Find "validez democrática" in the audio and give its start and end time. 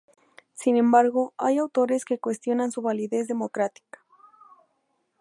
2.81-3.99